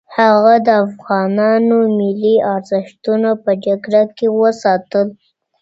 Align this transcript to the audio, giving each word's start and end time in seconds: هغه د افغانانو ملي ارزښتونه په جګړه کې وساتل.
هغه 0.17 0.53
د 0.67 0.69
افغانانو 0.85 1.77
ملي 1.97 2.35
ارزښتونه 2.55 3.29
په 3.43 3.51
جګړه 3.65 4.03
کې 4.17 4.27
وساتل. 4.39 5.07